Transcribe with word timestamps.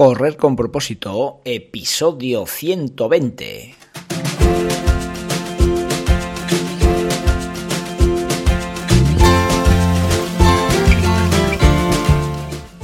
Correr 0.00 0.38
con 0.38 0.56
propósito, 0.56 1.42
episodio 1.44 2.46
120. 2.46 3.74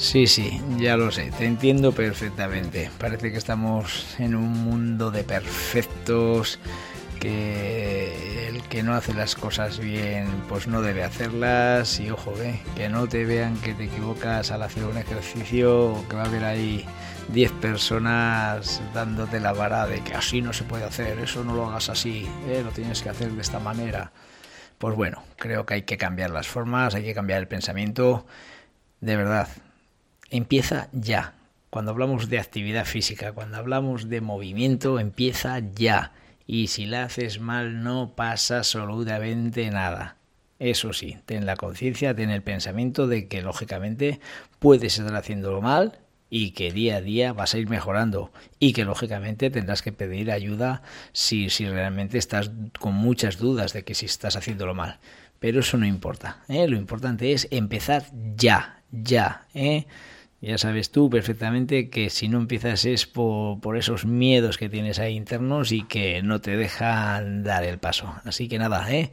Sí, 0.00 0.26
sí, 0.26 0.62
ya 0.78 0.96
lo 0.96 1.10
sé, 1.10 1.30
te 1.30 1.44
entiendo 1.44 1.92
perfectamente. 1.92 2.90
Parece 2.98 3.30
que 3.30 3.36
estamos 3.36 4.16
en 4.18 4.34
un 4.34 4.50
mundo 4.50 5.10
de 5.10 5.24
perfectos, 5.24 6.58
que 7.20 8.48
el 8.48 8.62
que 8.62 8.82
no 8.82 8.94
hace 8.94 9.12
las 9.12 9.34
cosas 9.34 9.78
bien, 9.78 10.26
pues 10.48 10.66
no 10.68 10.80
debe 10.80 11.04
hacerlas. 11.04 12.00
Y 12.00 12.10
ojo, 12.10 12.32
ve, 12.32 12.60
que 12.76 12.88
no 12.88 13.08
te 13.08 13.26
vean 13.26 13.58
que 13.58 13.74
te 13.74 13.84
equivocas 13.84 14.50
al 14.50 14.62
hacer 14.62 14.84
un 14.84 14.96
ejercicio, 14.96 16.02
que 16.08 16.16
va 16.16 16.22
a 16.22 16.26
haber 16.26 16.44
ahí 16.44 16.86
10 17.28 17.52
personas 17.52 18.80
dándote 18.94 19.38
la 19.38 19.52
vara 19.52 19.86
de 19.86 20.00
que 20.00 20.14
así 20.14 20.40
no 20.40 20.54
se 20.54 20.64
puede 20.64 20.84
hacer, 20.84 21.18
eso 21.18 21.44
no 21.44 21.54
lo 21.54 21.66
hagas 21.66 21.90
así, 21.90 22.26
¿eh? 22.48 22.62
lo 22.64 22.70
tienes 22.70 23.02
que 23.02 23.10
hacer 23.10 23.32
de 23.32 23.42
esta 23.42 23.60
manera. 23.60 24.12
Pues 24.78 24.96
bueno, 24.96 25.22
creo 25.36 25.66
que 25.66 25.74
hay 25.74 25.82
que 25.82 25.98
cambiar 25.98 26.30
las 26.30 26.48
formas, 26.48 26.94
hay 26.94 27.04
que 27.04 27.14
cambiar 27.14 27.40
el 27.40 27.48
pensamiento. 27.48 28.26
De 29.00 29.16
verdad, 29.16 29.48
empieza 30.30 30.88
ya. 30.92 31.34
Cuando 31.70 31.92
hablamos 31.92 32.28
de 32.28 32.38
actividad 32.38 32.84
física, 32.84 33.32
cuando 33.32 33.58
hablamos 33.58 34.08
de 34.08 34.20
movimiento, 34.20 34.98
empieza 34.98 35.58
ya. 35.58 36.12
Y 36.46 36.68
si 36.68 36.86
la 36.86 37.04
haces 37.04 37.38
mal 37.40 37.84
no 37.84 38.14
pasa 38.16 38.58
absolutamente 38.58 39.70
nada. 39.70 40.16
Eso 40.58 40.92
sí, 40.92 41.16
ten 41.26 41.46
la 41.46 41.56
conciencia, 41.56 42.14
ten 42.14 42.30
el 42.30 42.42
pensamiento 42.42 43.06
de 43.06 43.28
que 43.28 43.40
lógicamente 43.40 44.20
puedes 44.58 44.98
estar 44.98 45.14
haciéndolo 45.14 45.62
mal 45.62 46.00
y 46.28 46.50
que 46.50 46.70
día 46.70 46.96
a 46.96 47.00
día 47.00 47.32
vas 47.32 47.54
a 47.54 47.58
ir 47.58 47.68
mejorando 47.68 48.30
y 48.58 48.72
que 48.72 48.84
lógicamente 48.84 49.50
tendrás 49.50 49.82
que 49.82 49.92
pedir 49.92 50.30
ayuda 50.30 50.82
si, 51.12 51.50
si 51.50 51.66
realmente 51.68 52.18
estás 52.18 52.50
con 52.78 52.94
muchas 52.94 53.38
dudas 53.38 53.72
de 53.72 53.84
que 53.84 53.94
si 53.94 54.06
estás 54.06 54.36
haciéndolo 54.36 54.74
mal. 54.74 54.98
Pero 55.40 55.60
eso 55.60 55.76
no 55.76 55.86
importa. 55.86 56.42
¿eh? 56.48 56.68
Lo 56.68 56.76
importante 56.76 57.32
es 57.32 57.48
empezar 57.50 58.04
ya, 58.36 58.82
ya. 58.92 59.46
¿eh? 59.54 59.86
Ya 60.40 60.56
sabes 60.56 60.90
tú 60.90 61.10
perfectamente 61.10 61.90
que 61.90 62.08
si 62.08 62.28
no 62.28 62.38
empiezas 62.38 62.86
es 62.86 63.06
por, 63.06 63.60
por, 63.60 63.76
esos 63.76 64.06
miedos 64.06 64.56
que 64.56 64.70
tienes 64.70 64.98
ahí 64.98 65.14
internos 65.14 65.70
y 65.70 65.82
que 65.82 66.22
no 66.22 66.40
te 66.40 66.56
dejan 66.56 67.42
dar 67.42 67.64
el 67.64 67.78
paso. 67.78 68.14
Así 68.24 68.48
que 68.48 68.58
nada, 68.58 68.90
¿eh? 68.90 69.12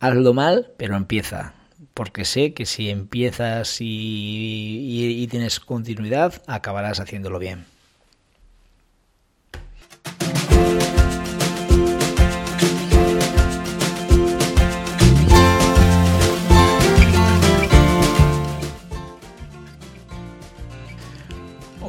hazlo 0.00 0.34
mal, 0.34 0.72
pero 0.76 0.96
empieza. 0.96 1.54
Porque 1.92 2.24
sé 2.24 2.54
que 2.54 2.66
si 2.66 2.90
empiezas 2.90 3.80
y, 3.80 3.86
y, 3.86 5.22
y 5.22 5.26
tienes 5.28 5.60
continuidad, 5.60 6.42
acabarás 6.46 7.00
haciéndolo 7.00 7.38
bien. 7.38 7.66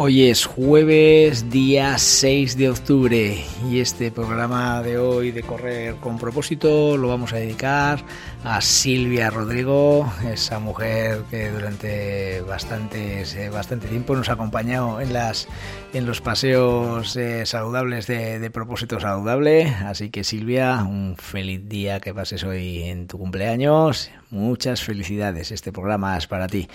Hoy 0.05 0.27
es 0.29 0.45
jueves, 0.45 1.49
día 1.49 1.97
6 1.97 2.57
de 2.57 2.69
octubre 2.69 3.43
y 3.71 3.79
este 3.79 4.11
programa 4.11 4.83
de 4.83 4.99
hoy 4.99 5.31
de 5.31 5.41
Correr 5.41 5.95
con 5.95 6.19
propósito 6.19 6.95
lo 6.95 7.07
vamos 7.07 7.33
a 7.33 7.37
dedicar 7.37 8.05
a 8.43 8.61
Silvia 8.61 9.31
Rodrigo, 9.31 10.07
esa 10.31 10.59
mujer 10.59 11.23
que 11.31 11.49
durante 11.49 12.41
bastantes, 12.41 13.33
eh, 13.33 13.49
bastante 13.49 13.87
tiempo 13.87 14.15
nos 14.15 14.29
ha 14.29 14.33
acompañado 14.33 15.01
en, 15.01 15.11
las, 15.11 15.47
en 15.91 16.05
los 16.05 16.21
paseos 16.21 17.15
eh, 17.15 17.47
saludables 17.47 18.05
de, 18.05 18.37
de 18.37 18.51
propósito 18.51 18.99
saludable. 18.99 19.65
Así 19.85 20.11
que 20.11 20.23
Silvia, 20.23 20.83
un 20.83 21.15
feliz 21.17 21.67
día 21.67 21.99
que 21.99 22.13
pases 22.13 22.43
hoy 22.43 22.83
en 22.83 23.07
tu 23.07 23.17
cumpleaños. 23.17 24.11
Muchas 24.35 24.83
felicidades, 24.83 25.51
este 25.51 25.71
programa 25.71 26.17
es 26.17 26.27
para 26.27 26.47
ti. 26.47 26.67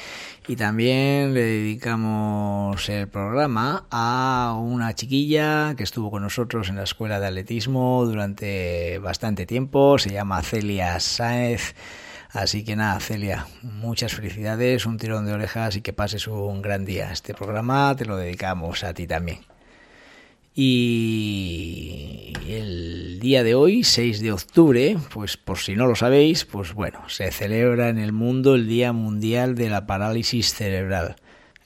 Y 0.48 0.56
también 0.56 1.34
le 1.34 1.42
dedicamos 1.42 2.88
el 2.88 3.06
programa 3.06 3.84
a 3.90 4.56
una 4.58 4.94
chiquilla 4.94 5.74
que 5.76 5.82
estuvo 5.82 6.10
con 6.10 6.22
nosotros 6.22 6.70
en 6.70 6.76
la 6.76 6.84
escuela 6.84 7.20
de 7.20 7.26
atletismo 7.26 8.06
durante 8.06 8.98
bastante 9.00 9.44
tiempo, 9.44 9.98
se 9.98 10.08
llama 10.08 10.40
Celia 10.40 10.98
Sáenz. 11.00 11.74
Así 12.30 12.64
que 12.64 12.76
nada, 12.76 12.98
Celia, 12.98 13.46
muchas 13.60 14.14
felicidades, 14.14 14.86
un 14.86 14.96
tirón 14.96 15.26
de 15.26 15.34
orejas 15.34 15.76
y 15.76 15.82
que 15.82 15.92
pases 15.92 16.28
un 16.28 16.62
gran 16.62 16.86
día. 16.86 17.12
Este 17.12 17.34
programa 17.34 17.94
te 17.94 18.06
lo 18.06 18.16
dedicamos 18.16 18.84
a 18.84 18.94
ti 18.94 19.06
también. 19.06 19.49
Y 20.54 22.32
el 22.48 23.20
día 23.20 23.44
de 23.44 23.54
hoy, 23.54 23.84
6 23.84 24.20
de 24.20 24.32
octubre, 24.32 24.96
pues 25.12 25.36
por 25.36 25.58
si 25.58 25.76
no 25.76 25.86
lo 25.86 25.94
sabéis, 25.94 26.44
pues 26.44 26.74
bueno, 26.74 27.08
se 27.08 27.30
celebra 27.30 27.88
en 27.88 27.98
el 27.98 28.12
mundo 28.12 28.56
el 28.56 28.66
Día 28.66 28.92
Mundial 28.92 29.54
de 29.54 29.70
la 29.70 29.86
Parálisis 29.86 30.52
Cerebral. 30.52 31.16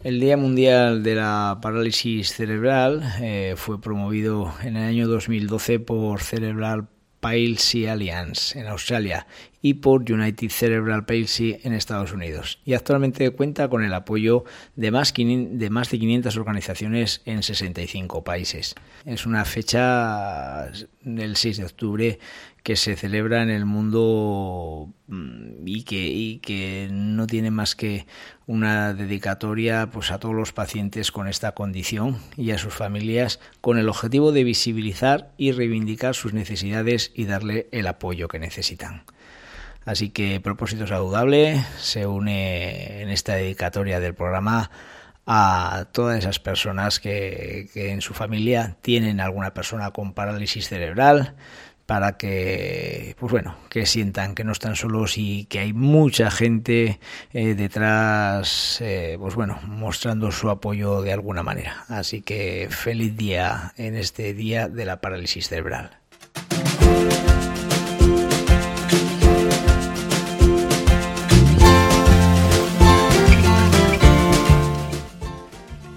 El 0.02 0.20
Día 0.20 0.36
Mundial 0.36 1.02
de 1.02 1.14
la 1.14 1.60
Parálisis 1.62 2.34
Cerebral 2.34 3.02
eh, 3.22 3.54
fue 3.56 3.80
promovido 3.80 4.52
en 4.62 4.76
el 4.76 4.82
año 4.82 5.08
2012 5.08 5.80
por 5.80 6.20
Cerebral 6.20 6.88
Palsy 7.20 7.86
Alliance 7.86 8.58
en 8.58 8.66
Australia 8.66 9.26
y 9.64 9.72
por 9.72 10.02
United 10.12 10.50
Cerebral 10.50 11.06
Palsy 11.06 11.56
en 11.62 11.72
Estados 11.72 12.12
Unidos. 12.12 12.58
Y 12.66 12.74
actualmente 12.74 13.30
cuenta 13.30 13.70
con 13.70 13.82
el 13.82 13.94
apoyo 13.94 14.44
de 14.76 14.90
más, 14.90 15.14
de 15.14 15.70
más 15.70 15.90
de 15.90 15.98
500 15.98 16.36
organizaciones 16.36 17.22
en 17.24 17.42
65 17.42 18.22
países. 18.24 18.74
Es 19.06 19.24
una 19.24 19.46
fecha 19.46 20.70
del 21.00 21.36
6 21.36 21.56
de 21.56 21.64
octubre 21.64 22.18
que 22.62 22.76
se 22.76 22.94
celebra 22.94 23.42
en 23.42 23.48
el 23.48 23.64
mundo 23.64 24.92
y 25.64 25.84
que, 25.84 26.08
y 26.08 26.40
que 26.40 26.88
no 26.90 27.26
tiene 27.26 27.50
más 27.50 27.74
que 27.74 28.06
una 28.46 28.92
dedicatoria 28.92 29.88
pues 29.90 30.10
a 30.10 30.18
todos 30.18 30.34
los 30.34 30.52
pacientes 30.52 31.10
con 31.10 31.26
esta 31.26 31.52
condición 31.52 32.18
y 32.36 32.50
a 32.50 32.58
sus 32.58 32.74
familias 32.74 33.40
con 33.62 33.78
el 33.78 33.88
objetivo 33.88 34.30
de 34.30 34.44
visibilizar 34.44 35.32
y 35.38 35.52
reivindicar 35.52 36.14
sus 36.14 36.34
necesidades 36.34 37.12
y 37.14 37.24
darle 37.24 37.66
el 37.72 37.86
apoyo 37.86 38.28
que 38.28 38.38
necesitan. 38.38 39.04
Así 39.84 40.10
que 40.10 40.40
Propósito 40.40 40.86
Saludable 40.86 41.64
se 41.78 42.06
une 42.06 43.02
en 43.02 43.10
esta 43.10 43.34
dedicatoria 43.34 44.00
del 44.00 44.14
programa 44.14 44.70
a 45.26 45.86
todas 45.92 46.18
esas 46.18 46.38
personas 46.38 47.00
que, 47.00 47.70
en 47.74 48.00
su 48.00 48.14
familia 48.14 48.76
tienen 48.82 49.20
alguna 49.20 49.54
persona 49.54 49.90
con 49.90 50.12
parálisis 50.12 50.68
cerebral, 50.68 51.34
para 51.86 52.16
que 52.16 53.14
pues 53.18 53.30
bueno 53.30 53.56
que 53.68 53.84
sientan 53.84 54.34
que 54.34 54.42
no 54.42 54.52
están 54.52 54.74
solos 54.74 55.18
y 55.18 55.44
que 55.44 55.58
hay 55.58 55.74
mucha 55.74 56.30
gente 56.30 56.98
eh, 57.34 57.54
detrás 57.54 58.78
eh, 58.80 59.16
pues 59.18 59.34
bueno 59.34 59.60
mostrando 59.66 60.32
su 60.32 60.48
apoyo 60.48 61.02
de 61.02 61.12
alguna 61.12 61.42
manera. 61.42 61.84
Así 61.88 62.22
que 62.22 62.68
feliz 62.70 63.14
día 63.18 63.74
en 63.76 63.96
este 63.96 64.32
día 64.32 64.68
de 64.68 64.86
la 64.86 65.02
parálisis 65.02 65.48
cerebral 65.48 65.98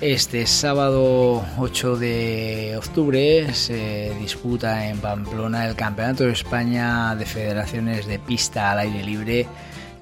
Este 0.09 0.47
sábado 0.47 1.43
8 1.57 1.97
de 1.97 2.75
octubre 2.77 3.53
se 3.53 4.15
disputa 4.21 4.87
en 4.87 4.99
Pamplona 4.99 5.67
el 5.67 5.75
Campeonato 5.75 6.23
de 6.23 6.31
España 6.31 7.13
de 7.13 7.25
Federaciones 7.25 8.07
de 8.07 8.17
Pista 8.17 8.71
al 8.71 8.79
Aire 8.79 9.03
Libre 9.03 9.47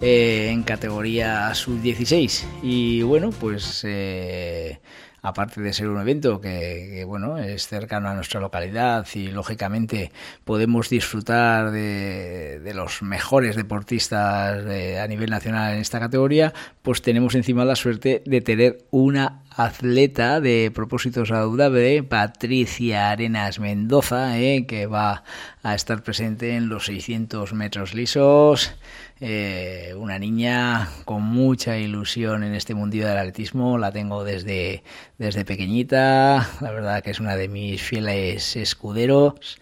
eh, 0.01 0.49
en 0.51 0.61
categoría 0.61 1.51
sub-16. 1.55 2.43
Y 2.61 3.01
bueno, 3.01 3.31
pues 3.31 3.81
eh, 3.83 4.79
aparte 5.23 5.59
de 5.59 5.73
ser 5.73 5.89
un 5.89 5.99
evento 5.99 6.39
que, 6.39 7.03
bueno 7.07 7.39
es 7.39 7.67
cercano 7.67 8.07
a 8.07 8.13
nuestra 8.13 8.39
localidad 8.39 9.07
y 9.15 9.29
lógicamente 9.29 10.11
podemos 10.43 10.87
disfrutar 10.89 11.71
de, 11.71 12.71
los 12.75 13.01
mejores 13.01 13.55
deportistas 13.55 14.63
de, 14.65 14.99
a 14.99 15.07
nivel 15.07 15.31
nacional 15.31 15.73
en 15.73 15.79
esta 15.79 15.99
categoría, 15.99 16.53
pues 16.83 17.01
tenemos 17.01 17.33
encima 17.33 17.65
la 17.65 17.75
suerte 17.75 18.21
de 18.23 18.41
tener 18.41 18.85
una 18.91 19.44
atleta 19.55 20.41
de 20.41 20.71
propósito 20.73 21.25
saludable, 21.25 22.03
Patricia 22.03 23.11
Arenas 23.11 23.59
Mendoza, 23.59 24.37
eh, 24.39 24.65
que 24.65 24.85
va 24.85 25.23
a 25.63 25.75
estar 25.75 26.03
presente 26.03 26.55
en 26.55 26.67
los 26.67 26.85
600 26.85 27.53
metros 27.53 27.93
lisos. 27.93 28.73
Eh, 29.21 29.93
una 29.97 30.19
niña 30.19 30.89
con 31.05 31.23
mucha 31.23 31.77
ilusión 31.77 32.43
en 32.43 32.53
este 32.53 32.75
mundillo 32.75 33.07
del 33.07 33.17
atletismo, 33.17 33.77
la 33.77 33.91
tengo 33.91 34.25
desde, 34.25 34.83
desde 35.17 35.45
pequeñita, 35.45 36.49
la 36.59 36.71
verdad 36.71 37.01
que 37.01 37.11
es 37.11 37.21
una 37.21 37.37
de 37.37 37.47
mis 37.47 37.81
fieles 37.81 38.57
escuderos. 38.57 39.59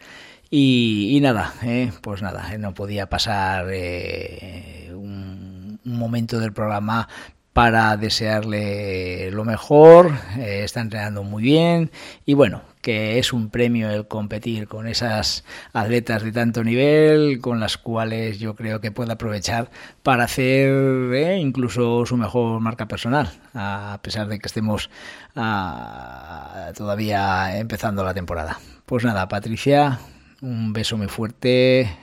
Y, 0.56 1.20
nada, 1.22 1.54
eh, 1.64 1.92
pues 2.02 2.22
nada, 2.22 2.56
no 2.60 2.76
podía 2.76 3.10
pasar 3.10 3.68
eh, 3.72 4.92
un 4.94 5.80
momento 5.84 6.40
del 6.40 6.54
programa 6.54 7.08
para 7.54 7.96
desearle 7.98 9.30
lo 9.32 9.46
mejor, 9.46 10.12
eh, 10.38 10.62
está 10.64 10.82
entrenando 10.82 11.24
muy 11.24 11.44
bien 11.44 11.92
y 12.26 12.34
bueno, 12.34 12.64
que 12.82 13.20
es 13.20 13.32
un 13.32 13.50
premio 13.50 13.92
el 13.92 14.08
competir 14.08 14.68
con 14.68 14.88
esas 14.88 15.46
atletas 15.72 16.24
de 16.24 16.32
tanto 16.32 16.64
nivel 16.64 17.40
con 17.40 17.60
las 17.60 17.78
cuales 17.78 18.40
yo 18.40 18.56
creo 18.56 18.82
que 18.82 18.92
puede 18.92 19.14
aprovechar 19.14 19.70
para 20.02 20.24
hacer 20.24 21.14
eh, 21.14 21.38
incluso 21.40 22.06
su 22.08 22.18
mejor 22.18 22.60
marca 22.60 22.88
personal, 22.88 23.30
a 23.54 24.00
pesar 24.02 24.28
de 24.28 24.40
que 24.40 24.48
estemos 24.48 24.90
ah, 25.36 26.72
todavía 26.76 27.58
empezando 27.58 28.04
la 28.04 28.16
temporada. 28.16 28.60
Pues 28.88 29.06
nada, 29.06 29.28
Patricia, 29.28 30.00
un 30.42 30.74
beso 30.74 30.98
muy 30.98 31.08
fuerte, 31.08 31.96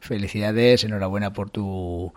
felicidades, 0.00 0.82
enhorabuena 0.82 1.32
por 1.32 1.50
tu 1.50 2.12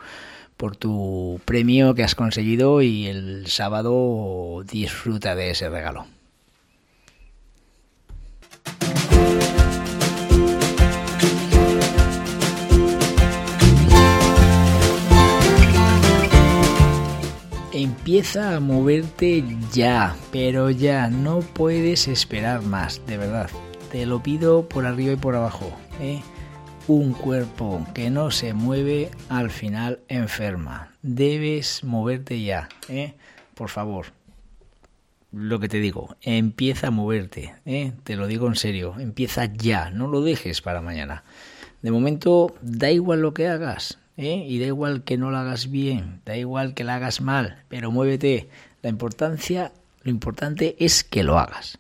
por 0.58 0.76
tu 0.76 1.40
premio 1.46 1.94
que 1.94 2.04
has 2.04 2.16
conseguido 2.16 2.82
y 2.82 3.06
el 3.08 3.48
sábado 3.48 4.64
disfruta 4.70 5.36
de 5.36 5.52
ese 5.52 5.70
regalo. 5.70 6.08
Empieza 17.72 18.56
a 18.56 18.60
moverte 18.60 19.44
ya, 19.72 20.16
pero 20.32 20.72
ya 20.72 21.10
no 21.10 21.42
puedes 21.42 22.08
esperar 22.08 22.64
más, 22.64 23.06
de 23.06 23.18
verdad. 23.18 23.50
Te 23.92 24.08
lo 24.08 24.24
pido 24.24 24.68
por 24.68 24.88
arriba 24.88 25.14
y 25.14 25.18
por 25.18 25.36
abajo. 25.36 25.72
¿eh? 26.02 26.22
Un 26.88 27.12
cuerpo 27.12 27.86
que 27.94 28.10
no 28.10 28.32
se 28.32 28.54
mueve 28.54 29.12
al 29.28 29.52
final 29.52 30.00
enferma. 30.08 30.94
Debes 31.02 31.84
moverte 31.84 32.42
ya, 32.42 32.70
¿eh? 32.88 33.14
Por 33.56 33.70
favor. 33.70 34.08
Lo 35.34 35.60
que 35.60 35.68
te 35.68 35.80
digo, 35.80 36.16
empieza 36.22 36.88
a 36.88 36.92
moverte, 36.92 37.54
¿eh? 37.66 37.92
te 38.06 38.16
lo 38.16 38.28
digo 38.28 38.48
en 38.48 38.56
serio, 38.56 38.96
empieza 38.98 39.46
ya, 39.46 39.90
no 39.90 40.08
lo 40.08 40.22
dejes 40.22 40.62
para 40.62 40.82
mañana. 40.82 41.26
De 41.82 41.92
momento, 41.92 42.56
da 42.62 42.90
igual 42.90 43.22
lo 43.22 43.34
que 43.34 43.48
hagas, 43.48 44.00
¿eh? 44.16 44.46
y 44.48 44.58
da 44.60 44.68
igual 44.68 45.04
que 45.04 45.18
no 45.18 45.30
lo 45.30 45.38
hagas 45.38 45.70
bien, 45.70 46.22
da 46.26 46.38
igual 46.38 46.74
que 46.74 46.86
lo 46.86 46.94
hagas 46.94 47.20
mal, 47.20 47.64
pero 47.68 47.92
muévete. 47.92 48.50
La 48.82 48.90
importancia, 48.90 49.74
lo 50.04 50.12
importante 50.12 50.78
es 50.80 51.04
que 51.04 51.24
lo 51.24 51.38
hagas. 51.38 51.78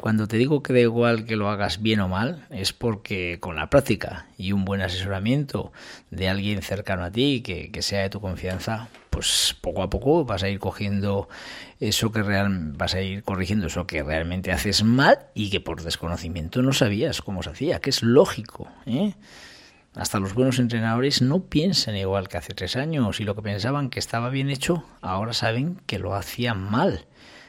Cuando 0.00 0.28
te 0.28 0.36
digo 0.36 0.62
que 0.62 0.72
da 0.72 0.78
igual 0.78 1.24
que 1.24 1.34
lo 1.34 1.50
hagas 1.50 1.82
bien 1.82 1.98
o 1.98 2.08
mal, 2.08 2.46
es 2.50 2.72
porque 2.72 3.38
con 3.40 3.56
la 3.56 3.68
práctica 3.68 4.26
y 4.38 4.52
un 4.52 4.64
buen 4.64 4.80
asesoramiento 4.80 5.72
de 6.12 6.28
alguien 6.28 6.62
cercano 6.62 7.02
a 7.02 7.10
ti, 7.10 7.42
que, 7.42 7.72
que 7.72 7.82
sea 7.82 8.02
de 8.02 8.10
tu 8.10 8.20
confianza, 8.20 8.88
pues 9.10 9.56
poco 9.60 9.82
a 9.82 9.90
poco 9.90 10.24
vas 10.24 10.44
a 10.44 10.48
ir 10.48 10.60
cogiendo 10.60 11.28
eso 11.80 12.12
que 12.12 12.22
real, 12.22 12.74
vas 12.76 12.94
a 12.94 13.02
ir 13.02 13.24
corrigiendo 13.24 13.66
eso 13.66 13.88
que 13.88 14.04
realmente 14.04 14.52
haces 14.52 14.84
mal 14.84 15.18
y 15.34 15.50
que 15.50 15.58
por 15.58 15.82
desconocimiento 15.82 16.62
no 16.62 16.72
sabías 16.72 17.20
cómo 17.20 17.42
se 17.42 17.50
hacía, 17.50 17.80
que 17.80 17.90
es 17.90 18.04
lógico. 18.04 18.68
¿eh? 18.86 19.14
Hasta 19.96 20.20
los 20.20 20.32
buenos 20.32 20.60
entrenadores 20.60 21.22
no 21.22 21.40
piensan 21.40 21.96
igual 21.96 22.28
que 22.28 22.36
hace 22.36 22.54
tres 22.54 22.76
años 22.76 23.18
y 23.18 23.24
lo 23.24 23.34
que 23.34 23.42
pensaban 23.42 23.90
que 23.90 23.98
estaba 23.98 24.30
bien 24.30 24.48
hecho, 24.48 24.84
ahora 25.00 25.32
saben 25.32 25.80
que 25.86 25.98
lo 25.98 26.14
hacían 26.14 26.70
mal. 26.70 27.04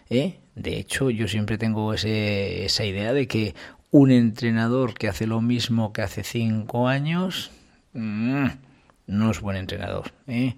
¿Eh? 0.09 0.39
De 0.55 0.77
hecho, 0.77 1.09
yo 1.09 1.27
siempre 1.27 1.57
tengo 1.57 1.93
ese, 1.93 2.65
esa 2.65 2.85
idea 2.85 3.13
de 3.13 3.27
que 3.27 3.55
un 3.91 4.11
entrenador 4.11 4.93
que 4.93 5.07
hace 5.07 5.25
lo 5.25 5.41
mismo 5.41 5.93
que 5.93 6.01
hace 6.01 6.23
cinco 6.23 6.87
años 6.87 7.51
mm, 7.93 8.47
no 9.07 9.31
es 9.31 9.41
buen 9.41 9.57
entrenador. 9.57 10.11
¿eh? 10.27 10.55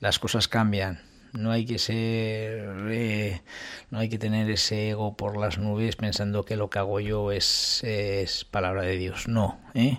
Las 0.00 0.18
cosas 0.18 0.48
cambian. 0.48 1.00
No 1.32 1.50
hay 1.50 1.66
que 1.66 1.80
ser, 1.80 2.76
eh, 2.90 3.42
no 3.90 3.98
hay 3.98 4.08
que 4.08 4.18
tener 4.18 4.48
ese 4.50 4.90
ego 4.90 5.16
por 5.16 5.36
las 5.36 5.58
nubes 5.58 5.96
pensando 5.96 6.44
que 6.44 6.54
lo 6.54 6.70
que 6.70 6.78
hago 6.78 7.00
yo 7.00 7.32
es, 7.32 7.82
es 7.82 8.44
palabra 8.44 8.82
de 8.82 8.96
Dios. 8.96 9.26
No, 9.26 9.58
¿eh? 9.74 9.98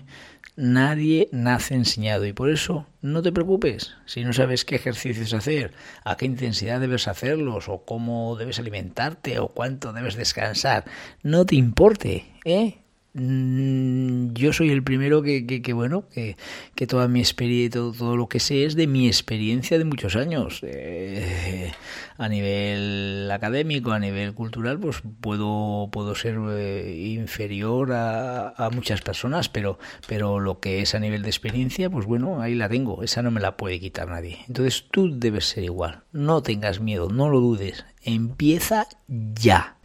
Nadie 0.56 1.28
nace 1.32 1.74
enseñado 1.74 2.24
y 2.24 2.32
por 2.32 2.48
eso 2.48 2.86
no 3.02 3.20
te 3.20 3.30
preocupes 3.30 3.92
si 4.06 4.24
no 4.24 4.32
sabes 4.32 4.64
qué 4.64 4.76
ejercicios 4.76 5.34
hacer, 5.34 5.74
a 6.02 6.16
qué 6.16 6.24
intensidad 6.24 6.80
debes 6.80 7.08
hacerlos 7.08 7.68
o 7.68 7.84
cómo 7.84 8.36
debes 8.36 8.58
alimentarte 8.58 9.38
o 9.38 9.48
cuánto 9.48 9.92
debes 9.92 10.16
descansar. 10.16 10.84
No 11.22 11.44
te 11.44 11.56
importe, 11.56 12.24
¿eh? 12.46 12.78
Mm, 13.18 14.34
yo 14.34 14.52
soy 14.52 14.70
el 14.70 14.82
primero 14.82 15.22
que, 15.22 15.46
que, 15.46 15.72
bueno, 15.72 16.06
que, 16.10 16.36
que, 16.74 16.86
toda 16.86 17.08
mi 17.08 17.20
experiencia, 17.20 17.80
todo, 17.80 17.92
todo, 17.92 18.14
lo 18.14 18.28
que 18.28 18.40
sé 18.40 18.66
es 18.66 18.76
de 18.76 18.86
mi 18.86 19.06
experiencia 19.06 19.78
de 19.78 19.86
muchos 19.86 20.16
años. 20.16 20.60
Eh, 20.62 21.72
a 22.18 22.28
nivel 22.28 23.30
académico, 23.32 23.92
a 23.92 23.98
nivel 23.98 24.34
cultural, 24.34 24.78
pues 24.78 25.02
puedo, 25.20 25.88
puedo 25.90 26.14
ser 26.14 26.38
eh, 26.50 27.14
inferior 27.14 27.92
a, 27.92 28.50
a, 28.50 28.68
muchas 28.70 29.00
personas, 29.00 29.48
pero, 29.48 29.78
pero 30.06 30.38
lo 30.38 30.60
que 30.60 30.82
es 30.82 30.94
a 30.94 30.98
nivel 30.98 31.22
de 31.22 31.30
experiencia, 31.30 31.88
pues 31.88 32.04
bueno, 32.04 32.42
ahí 32.42 32.54
la 32.54 32.68
tengo, 32.68 33.02
esa 33.02 33.22
no 33.22 33.30
me 33.30 33.40
la 33.40 33.56
puede 33.56 33.80
quitar 33.80 34.08
nadie. 34.08 34.38
Entonces 34.46 34.84
tú 34.90 35.18
debes 35.18 35.46
ser 35.46 35.64
igual, 35.64 36.02
no 36.12 36.42
tengas 36.42 36.80
miedo, 36.80 37.08
no 37.08 37.30
lo 37.30 37.40
dudes, 37.40 37.86
empieza 38.02 38.86
ya. 39.08 39.75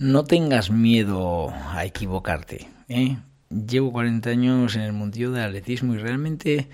No 0.00 0.24
tengas 0.24 0.70
miedo 0.70 1.52
a 1.74 1.84
equivocarte. 1.84 2.68
¿eh? 2.88 3.18
Llevo 3.50 3.92
40 3.92 4.30
años 4.30 4.74
en 4.74 4.80
el 4.80 4.94
mundillo 4.94 5.30
del 5.30 5.44
atletismo 5.44 5.92
y 5.92 5.98
realmente 5.98 6.68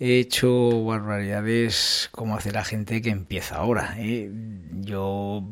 he 0.00 0.18
hecho 0.18 0.84
barbaridades 0.84 2.08
como 2.10 2.34
hace 2.34 2.50
la 2.50 2.64
gente 2.64 3.00
que 3.00 3.10
empieza 3.10 3.58
ahora. 3.58 3.94
¿eh? 3.98 4.32
Yo 4.80 5.44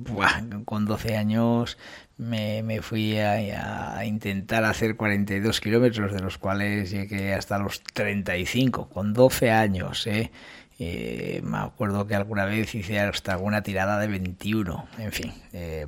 con 0.65 0.87
12 0.87 1.17
años 1.17 1.79
me, 2.19 2.65
me 2.65 2.82
fui 2.82 3.17
a, 3.21 3.97
a, 3.97 4.05
intentar 4.06 4.65
hacer 4.65 4.97
42 4.97 5.60
kilómetros, 5.60 6.13
de 6.13 6.20
los 6.22 6.37
cuales 6.37 6.91
llegué 6.91 7.32
hasta 7.32 7.60
los 7.60 7.81
35, 7.94 8.89
con 8.89 9.13
12 9.13 9.53
años. 9.53 10.05
¿eh? 10.08 10.32
Eh, 10.82 11.43
me 11.44 11.58
acuerdo 11.58 12.06
que 12.06 12.15
alguna 12.15 12.46
vez 12.46 12.75
hice 12.75 12.99
hasta 12.99 13.34
alguna 13.34 13.63
tirada 13.63 13.99
de 13.99 14.06
21. 14.06 14.89
En 14.96 15.13
fin, 15.13 15.34
eh, 15.53 15.87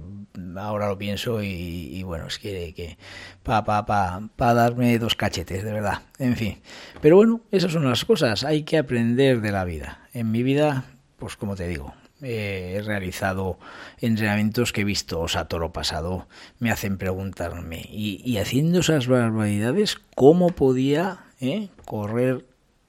ahora 0.54 0.88
lo 0.88 0.98
pienso 0.98 1.42
y, 1.42 2.02
bueno, 2.02 2.26
es 2.26 2.38
que, 2.38 2.74
que 2.74 2.98
para 3.42 3.64
pa, 3.64 3.86
pa, 3.86 4.28
pa 4.36 4.52
darme 4.52 4.98
dos 4.98 5.14
cachetes, 5.14 5.64
de 5.64 5.72
verdad. 5.72 6.02
En 6.18 6.36
fin, 6.36 6.60
pero 7.00 7.16
bueno, 7.16 7.40
esas 7.50 7.72
son 7.72 7.88
las 7.88 8.04
cosas. 8.04 8.44
Hay 8.44 8.64
que 8.64 8.76
aprender 8.76 9.40
de 9.40 9.50
la 9.50 9.64
vida. 9.64 10.06
En 10.12 10.30
mi 10.30 10.42
vida, 10.42 10.84
pues 11.18 11.36
como 11.36 11.56
te 11.56 11.66
digo, 11.66 11.94
eh, 12.20 12.74
he 12.76 12.82
realizado 12.82 13.58
entrenamientos 13.98 14.74
que 14.74 14.82
he 14.82 14.84
visto 14.84 15.20
o 15.20 15.28
sea, 15.28 15.46
toro 15.46 15.72
pasado, 15.72 16.28
me 16.58 16.70
hacen 16.70 16.98
preguntarme, 16.98 17.86
y, 17.88 18.20
y 18.24 18.36
haciendo 18.36 18.80
esas 18.80 19.06
barbaridades, 19.06 19.96
¿cómo 20.14 20.48
podía 20.48 21.20
eh, 21.40 21.70
correr 21.86 22.44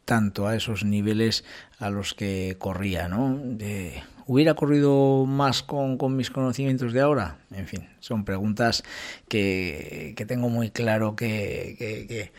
tanto 0.06 0.48
a 0.48 0.56
esos 0.56 0.84
niveles 0.84 1.44
a 1.84 1.90
los 1.90 2.14
que 2.14 2.56
corría, 2.58 3.08
¿no? 3.08 3.38
De, 3.38 4.02
¿Hubiera 4.26 4.54
corrido 4.54 5.26
más 5.26 5.64
con, 5.64 5.98
con, 5.98 6.16
mis 6.16 6.32
conocimientos 6.32 6.94
de 6.94 7.02
ahora? 7.02 7.40
En 7.52 7.68
fin, 7.68 7.90
son 8.00 8.24
preguntas 8.24 8.84
que, 9.28 10.14
que 10.16 10.26
tengo 10.26 10.48
muy 10.48 10.70
claro 10.72 11.16
que, 11.18 11.76
que, 11.78 12.32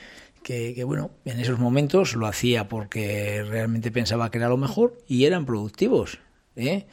que, 0.43 0.75
que, 0.75 0.85
bueno, 0.85 1.11
en 1.27 1.41
esos 1.41 1.59
momentos 1.59 2.17
lo 2.17 2.27
hacía 2.27 2.69
porque 2.69 3.45
realmente 3.47 3.91
pensaba 3.91 4.31
que 4.31 4.39
era 4.39 4.49
lo 4.49 4.57
mejor 4.57 4.97
y 5.07 5.27
eran 5.27 5.45
productivos. 5.45 6.21
¿eh? 6.57 6.87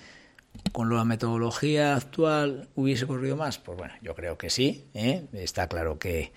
¿Con 0.72 0.94
la 0.96 1.04
metodología 1.04 1.96
actual 1.96 2.70
hubiese 2.76 3.06
corrido 3.06 3.36
más? 3.36 3.58
Pues 3.58 3.78
bueno, 3.78 3.94
yo 4.02 4.16
creo 4.16 4.38
que 4.38 4.50
sí. 4.50 4.86
¿eh? 4.94 5.26
Está 5.34 5.68
claro 5.68 6.00
que, 6.00 6.32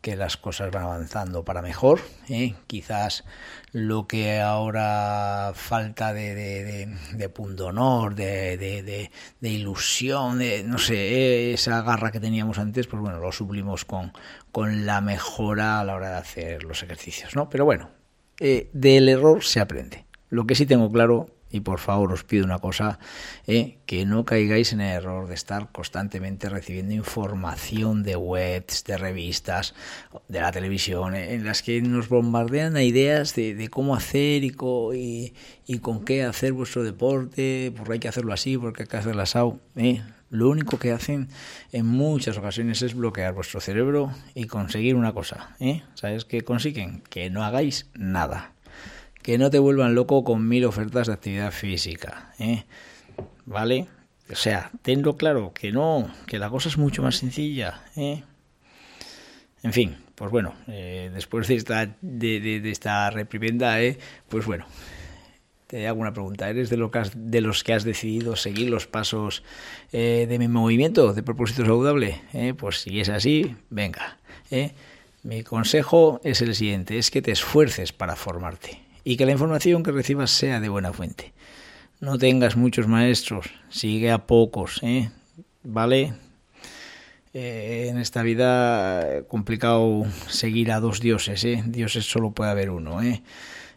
que 0.00 0.16
las 0.16 0.36
cosas 0.36 0.70
van 0.70 0.84
avanzando 0.84 1.44
para 1.44 1.62
mejor. 1.62 2.00
¿eh? 2.28 2.54
Quizás 2.66 3.24
lo 3.72 4.06
que 4.06 4.40
ahora 4.40 5.52
falta 5.54 6.12
de, 6.12 6.34
de, 6.34 6.64
de, 6.64 6.86
de 7.14 7.28
de, 7.28 8.56
de, 8.82 9.10
de, 9.40 9.48
ilusión, 9.48 10.38
de 10.38 10.62
no 10.62 10.78
sé, 10.78 11.52
esa 11.52 11.82
garra 11.82 12.12
que 12.12 12.20
teníamos 12.20 12.58
antes, 12.58 12.86
pues 12.86 13.02
bueno, 13.02 13.18
lo 13.18 13.32
suplimos 13.32 13.84
con, 13.84 14.12
con 14.52 14.86
la 14.86 15.00
mejora 15.00 15.80
a 15.80 15.84
la 15.84 15.94
hora 15.94 16.10
de 16.10 16.16
hacer 16.16 16.64
los 16.64 16.82
ejercicios, 16.82 17.36
¿no? 17.36 17.48
Pero 17.48 17.64
bueno, 17.64 17.90
eh, 18.38 18.70
del 18.72 19.08
error 19.08 19.44
se 19.44 19.60
aprende. 19.60 20.06
Lo 20.28 20.46
que 20.46 20.54
sí 20.54 20.64
tengo 20.66 20.90
claro 20.90 21.28
y 21.50 21.60
por 21.60 21.78
favor 21.78 22.12
os 22.12 22.24
pido 22.24 22.44
una 22.44 22.58
cosa, 22.58 22.98
eh, 23.46 23.78
que 23.86 24.06
no 24.06 24.24
caigáis 24.24 24.72
en 24.72 24.80
el 24.80 24.96
error 24.96 25.28
de 25.28 25.34
estar 25.34 25.70
constantemente 25.72 26.48
recibiendo 26.48 26.94
información 26.94 28.02
de 28.02 28.16
webs, 28.16 28.84
de 28.84 28.96
revistas, 28.96 29.74
de 30.28 30.40
la 30.40 30.52
televisión, 30.52 31.14
eh, 31.14 31.34
en 31.34 31.44
las 31.44 31.62
que 31.62 31.80
nos 31.82 32.08
bombardean 32.08 32.76
ideas 32.76 33.34
de, 33.34 33.68
cómo 33.70 33.94
hacer 33.94 34.44
y, 34.44 34.54
y, 35.66 35.78
con 35.78 36.04
qué 36.04 36.24
hacer 36.24 36.52
vuestro 36.52 36.82
deporte, 36.82 37.72
porque 37.76 37.94
hay 37.94 37.98
que 37.98 38.08
hacerlo 38.08 38.32
así, 38.32 38.56
porque 38.56 38.82
hay 38.82 38.88
que 38.88 38.96
hacerlo 38.96 39.22
así. 39.22 39.38
Eh. 39.76 40.02
Lo 40.30 40.48
único 40.48 40.78
que 40.78 40.92
hacen 40.92 41.28
en 41.72 41.86
muchas 41.86 42.38
ocasiones 42.38 42.82
es 42.82 42.94
bloquear 42.94 43.34
vuestro 43.34 43.60
cerebro 43.60 44.12
y 44.32 44.46
conseguir 44.46 44.94
una 44.94 45.12
cosa. 45.12 45.56
¿eh? 45.58 45.82
¿Sabes 45.94 46.24
qué 46.24 46.42
consiguen? 46.42 47.02
Que 47.10 47.30
no 47.30 47.42
hagáis 47.42 47.90
nada 47.94 48.52
que 49.22 49.38
no 49.38 49.50
te 49.50 49.58
vuelvan 49.58 49.94
loco 49.94 50.24
con 50.24 50.48
mil 50.48 50.64
ofertas 50.64 51.06
de 51.06 51.12
actividad 51.12 51.52
física, 51.52 52.32
¿eh? 52.38 52.64
¿vale? 53.44 53.86
O 54.30 54.36
sea, 54.36 54.70
tenlo 54.82 55.16
claro, 55.16 55.52
que 55.52 55.72
no, 55.72 56.12
que 56.26 56.38
la 56.38 56.50
cosa 56.50 56.68
es 56.68 56.78
mucho 56.78 57.02
más 57.02 57.16
sencilla, 57.16 57.82
¿eh? 57.96 58.22
En 59.62 59.72
fin, 59.72 59.96
pues 60.14 60.30
bueno, 60.30 60.54
eh, 60.68 61.10
después 61.12 61.48
de 61.48 61.56
esta, 61.56 61.86
de, 62.00 62.40
de, 62.40 62.70
esta 62.70 63.10
reprimenda, 63.10 63.82
¿eh? 63.82 63.98
pues 64.28 64.46
bueno, 64.46 64.66
te 65.66 65.86
hago 65.86 66.00
una 66.00 66.14
pregunta. 66.14 66.48
¿Eres 66.48 66.70
de, 66.70 66.76
lo 66.76 66.90
que 66.90 67.02
de 67.14 67.40
los 67.40 67.62
que 67.62 67.74
has 67.74 67.84
decidido 67.84 68.36
seguir 68.36 68.70
los 68.70 68.86
pasos 68.86 69.42
eh, 69.92 70.26
de 70.28 70.38
mi 70.38 70.48
movimiento 70.48 71.12
de 71.12 71.22
propósito 71.22 71.62
saludable? 71.62 72.22
¿Eh? 72.32 72.54
Pues 72.56 72.80
si 72.80 73.00
es 73.00 73.10
así, 73.10 73.54
venga. 73.68 74.18
Mi 75.22 75.42
consejo 75.42 76.20
es 76.24 76.40
el 76.40 76.54
siguiente, 76.54 76.96
es 76.96 77.10
que 77.10 77.20
te 77.20 77.32
esfuerces 77.32 77.92
para 77.92 78.16
formarte 78.16 78.89
y 79.10 79.16
que 79.16 79.26
la 79.26 79.32
información 79.32 79.82
que 79.82 79.90
recibas 79.90 80.30
sea 80.30 80.60
de 80.60 80.68
buena 80.68 80.92
fuente. 80.92 81.32
No 81.98 82.16
tengas 82.16 82.56
muchos 82.56 82.86
maestros, 82.86 83.50
sigue 83.68 84.12
a 84.12 84.24
pocos, 84.28 84.78
¿eh? 84.84 85.10
¿vale? 85.64 86.14
Eh, 87.34 87.88
en 87.90 87.98
esta 87.98 88.22
vida 88.22 89.02
eh, 89.02 89.24
complicado 89.26 90.04
seguir 90.28 90.70
a 90.70 90.78
dos 90.78 91.00
dioses, 91.00 91.44
¿eh? 91.44 91.60
Dioses 91.66 92.04
solo 92.04 92.30
puede 92.30 92.52
haber 92.52 92.70
uno, 92.70 93.02
¿eh? 93.02 93.24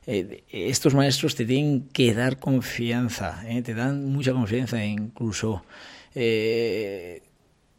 eh 0.05 0.43
estos 0.51 0.93
maestros 0.93 1.33
te 1.33 1.47
tienen 1.47 1.89
que 1.89 2.13
dar 2.13 2.37
confianza, 2.37 3.43
te 3.63 3.73
dan 3.73 4.11
mucha 4.11 4.33
confianza, 4.33 4.85
incluso 4.85 5.63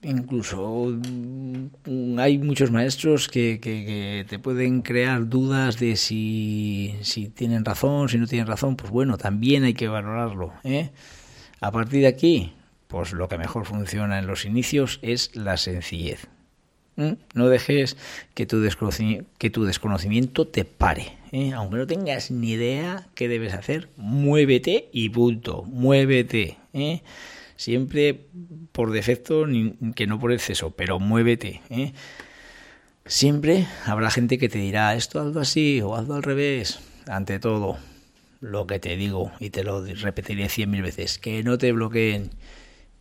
incluso 0.05 0.93
mm, 1.87 2.19
hay 2.19 2.39
muchos 2.39 2.71
maestros 2.71 3.29
que, 3.29 3.59
que, 3.61 4.25
te 4.29 4.39
pueden 4.39 4.83
crear 4.83 5.29
dudas 5.29 5.79
de 5.79 5.97
si, 5.97 6.95
si, 7.03 7.29
tienen 7.29 7.65
razón, 7.65 8.09
si 8.09 8.19
no 8.19 8.27
tienen 8.27 8.47
razón, 8.47 8.77
pues 8.77 8.91
bueno, 8.91 9.19
también 9.19 9.65
hay 9.65 9.75
que 9.75 9.89
valorarlo. 9.89 10.53
¿eh? 10.63 10.91
A 11.61 11.73
partir 11.73 12.03
de 12.03 12.09
aquí, 12.09 12.53
pues 12.89 13.13
lo 13.13 13.29
que 13.29 13.39
mejor 13.39 13.65
funciona 13.65 14.19
en 14.19 14.27
los 14.27 14.45
inicios 14.45 14.99
es 15.03 15.35
la 15.35 15.57
sencillez. 15.57 16.29
No 16.97 17.49
dejes 17.49 17.97
que 18.35 18.47
tu, 18.47 18.63
que 19.39 19.51
tu 19.51 19.65
desconocimiento 19.65 20.47
te 20.47 20.65
pare. 20.65 21.13
¿eh? 21.33 21.53
Aunque 21.53 21.77
no 21.77 21.87
tengas 21.87 22.31
ni 22.31 22.53
idea 22.53 23.09
qué 23.15 23.27
debes 23.27 23.53
hacer, 23.55 23.89
muévete 23.97 24.89
y 24.93 25.09
punto. 25.09 25.65
Muévete. 25.65 26.57
¿eh? 26.73 27.03
Siempre 27.57 28.27
por 28.73 28.91
defecto, 28.91 29.47
que 29.95 30.07
no 30.07 30.19
por 30.19 30.33
exceso, 30.33 30.71
pero 30.71 30.99
muévete. 30.99 31.63
¿eh? 31.71 31.93
Siempre 33.07 33.67
habrá 33.87 34.11
gente 34.11 34.39
que 34.39 34.49
te 34.49 34.59
dirá 34.59 34.95
esto 34.95 35.21
hazlo 35.21 35.41
así 35.41 35.81
o 35.81 35.95
hazlo 35.95 36.15
al 36.15 36.23
revés. 36.23 36.81
Ante 37.07 37.39
todo, 37.39 37.77
lo 38.41 38.67
que 38.67 38.79
te 38.79 38.97
digo 38.97 39.33
y 39.41 39.51
te 39.51 39.65
lo 39.65 39.85
repetiré 39.85 40.49
cien 40.49 40.71
mil 40.71 40.83
veces, 40.83 41.19
que 41.19 41.43
no 41.43 41.59
te 41.59 41.73
bloqueen 41.73 42.31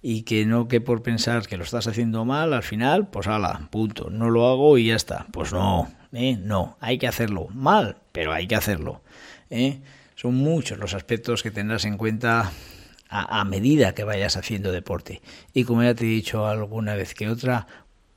y 0.02 0.24
que 0.24 0.46
no 0.46 0.68
que 0.68 0.82
por 0.82 1.04
pensar 1.04 1.48
que 1.48 1.58
lo 1.58 1.64
estás 1.64 1.88
haciendo 1.88 2.26
mal, 2.26 2.54
al 2.54 2.64
final, 2.64 3.08
pues 3.08 3.28
ala, 3.28 3.68
punto, 3.72 4.10
no 4.10 4.30
lo 4.30 4.50
hago 4.50 4.78
y 4.78 4.88
ya 4.88 4.96
está. 4.96 5.28
Pues 5.32 5.54
no, 5.54 5.92
¿eh? 6.12 6.38
no, 6.38 6.78
hay 6.80 6.98
que 6.98 7.08
hacerlo 7.08 7.48
mal, 7.54 7.98
pero 8.12 8.34
hay 8.34 8.48
que 8.48 8.56
hacerlo. 8.56 9.02
¿eh? 9.50 9.80
Son 10.16 10.36
muchos 10.36 10.78
los 10.78 10.94
aspectos 10.94 11.44
que 11.44 11.52
tendrás 11.52 11.86
en 11.86 11.98
cuenta 11.98 12.52
a, 13.14 13.46
medida 13.46 13.94
que 13.94 14.04
vayas 14.04 14.38
haciendo 14.38 14.72
deporte. 14.72 15.22
Y 15.54 15.66
como 15.66 15.84
ya 15.84 15.94
te 15.94 16.06
he 16.06 16.08
dicho 16.08 16.48
alguna 16.48 16.96
vez 16.96 17.14
que 17.14 17.30
otra, 17.30 17.68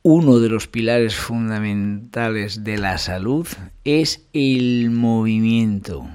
uno 0.01 0.39
de 0.39 0.49
los 0.49 0.67
pilares 0.67 1.15
fundamentales 1.15 2.63
de 2.63 2.77
la 2.77 2.97
salud 2.97 3.47
es 3.83 4.25
el 4.33 4.89
movimiento. 4.89 6.07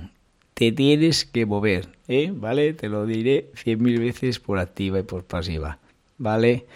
Te 0.54 0.72
tienes 0.72 1.24
que 1.24 1.46
mover, 1.46 1.88
¿eh? 2.08 2.32
¿Vale? 2.34 2.74
Te 2.74 2.88
lo 2.88 3.06
diré 3.06 3.50
cien 3.54 3.82
mil 3.82 4.00
veces 4.00 4.38
por 4.38 4.58
activa 4.58 4.98
y 4.98 5.02
por 5.04 5.24
pasiva, 5.24 5.78
¿vale? 6.18 6.66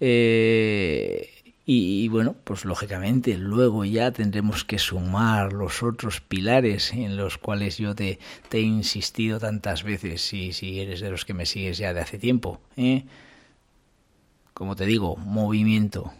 Eh, 0.00 1.30
y, 1.70 2.08
bueno, 2.08 2.34
pues 2.44 2.64
lógicamente 2.64 3.36
luego 3.36 3.84
ya 3.84 4.10
tendremos 4.10 4.64
que 4.64 4.78
sumar 4.78 5.52
los 5.52 5.82
otros 5.82 6.22
pilares 6.22 6.94
en 6.94 7.18
los 7.18 7.36
cuales 7.36 7.76
yo 7.76 7.94
te, 7.94 8.18
he 8.50 8.60
insistido 8.60 9.38
tantas 9.38 9.82
veces, 9.82 10.22
si, 10.22 10.54
si 10.54 10.80
eres 10.80 11.00
de 11.00 11.10
los 11.10 11.26
que 11.26 11.34
me 11.34 11.44
sigues 11.44 11.76
ya 11.76 11.92
de 11.92 12.00
hace 12.00 12.18
tiempo. 12.18 12.58
¿eh? 12.78 13.04
Como 14.54 14.76
te 14.76 14.86
digo, 14.86 15.16
movimiento, 15.16 16.10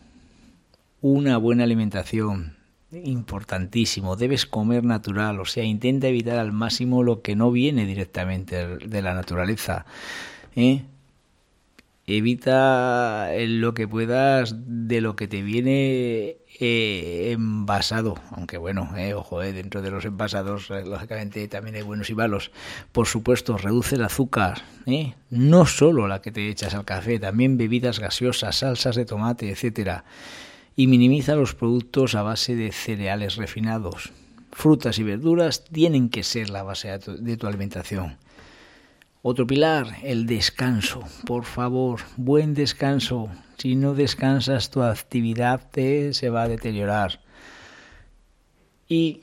una 1.00 1.38
buena 1.38 1.64
alimentación, 1.64 2.58
importantísimo, 2.92 4.16
debes 4.16 4.44
comer 4.44 4.84
natural, 4.84 5.40
o 5.40 5.46
sea, 5.46 5.64
intenta 5.64 6.08
evitar 6.08 6.38
al 6.38 6.52
máximo 6.52 7.02
lo 7.02 7.22
que 7.22 7.36
no 7.36 7.50
viene 7.50 7.86
directamente 7.86 8.66
de 8.66 9.00
la 9.00 9.14
naturaleza. 9.14 9.86
¿eh? 10.56 10.84
Evita 12.08 13.28
lo 13.36 13.74
que 13.74 13.86
puedas 13.86 14.54
de 14.56 15.02
lo 15.02 15.14
que 15.14 15.28
te 15.28 15.42
viene 15.42 16.38
eh, 16.58 17.32
envasado, 17.32 18.14
aunque 18.30 18.56
bueno, 18.56 18.90
eh, 18.96 19.12
ojo, 19.12 19.42
eh, 19.42 19.52
dentro 19.52 19.82
de 19.82 19.90
los 19.90 20.06
envasados 20.06 20.70
eh, 20.70 20.84
lógicamente 20.86 21.46
también 21.48 21.76
hay 21.76 21.82
buenos 21.82 22.08
y 22.08 22.14
malos. 22.14 22.50
Por 22.92 23.06
supuesto, 23.06 23.58
reduce 23.58 23.96
el 23.96 24.04
azúcar, 24.04 24.62
¿eh? 24.86 25.14
no 25.28 25.66
solo 25.66 26.08
la 26.08 26.22
que 26.22 26.32
te 26.32 26.48
echas 26.48 26.74
al 26.74 26.86
café, 26.86 27.18
también 27.18 27.58
bebidas 27.58 28.00
gaseosas, 28.00 28.56
salsas 28.56 28.96
de 28.96 29.04
tomate, 29.04 29.50
etcétera, 29.50 30.04
y 30.76 30.86
minimiza 30.86 31.34
los 31.34 31.54
productos 31.54 32.14
a 32.14 32.22
base 32.22 32.56
de 32.56 32.72
cereales 32.72 33.36
refinados. 33.36 34.12
Frutas 34.50 34.98
y 34.98 35.02
verduras 35.02 35.64
tienen 35.64 36.08
que 36.08 36.22
ser 36.22 36.48
la 36.48 36.62
base 36.62 36.98
de 36.98 37.36
tu 37.36 37.46
alimentación. 37.46 38.16
Otro 39.20 39.48
pilar, 39.48 39.96
el 40.04 40.26
descanso. 40.26 41.02
Por 41.26 41.44
favor, 41.44 42.00
buen 42.16 42.54
descanso. 42.54 43.28
Si 43.56 43.74
no 43.74 43.94
descansas, 43.94 44.70
tu 44.70 44.82
actividad 44.82 45.60
te 45.72 46.14
se 46.14 46.30
va 46.30 46.42
a 46.42 46.48
deteriorar. 46.48 47.20
Y 48.86 49.22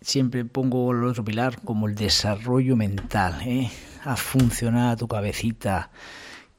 siempre 0.00 0.44
pongo 0.44 0.92
el 0.92 1.02
otro 1.02 1.24
pilar 1.24 1.60
como 1.62 1.88
el 1.88 1.96
desarrollo 1.96 2.76
mental. 2.76 3.40
¿eh? 3.44 3.70
A 4.04 4.16
funcionar 4.16 4.96
tu 4.96 5.08
cabecita. 5.08 5.90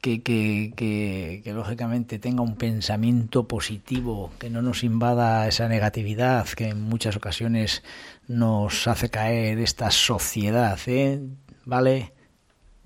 Que, 0.02 0.22
que, 0.22 0.72
que, 0.76 1.40
que, 1.42 1.52
lógicamente 1.52 2.20
tenga 2.20 2.42
un 2.42 2.56
pensamiento 2.56 3.48
positivo, 3.48 4.30
que 4.38 4.50
no 4.50 4.62
nos 4.62 4.84
invada 4.84 5.48
esa 5.48 5.68
negatividad 5.68 6.46
que 6.50 6.68
en 6.68 6.82
muchas 6.82 7.16
ocasiones 7.16 7.82
nos 8.28 8.86
hace 8.86 9.08
caer 9.08 9.58
esta 9.58 9.90
sociedad, 9.90 10.78
¿eh? 10.86 11.20
¿vale? 11.64 12.12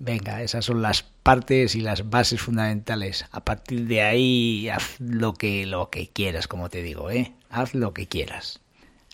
Venga, 0.03 0.41
esas 0.41 0.65
son 0.65 0.81
las 0.81 1.03
partes 1.03 1.75
y 1.75 1.81
las 1.81 2.09
bases 2.09 2.41
fundamentales. 2.41 3.25
A 3.31 3.45
partir 3.45 3.85
de 3.85 4.01
ahí, 4.01 4.67
haz 4.67 4.99
lo 4.99 5.35
que, 5.35 5.67
lo 5.67 5.91
que 5.91 6.07
quieras, 6.07 6.47
como 6.47 6.69
te 6.69 6.81
digo, 6.81 7.11
¿eh? 7.11 7.33
Haz 7.51 7.75
lo 7.75 7.93
que 7.93 8.07
quieras. 8.07 8.61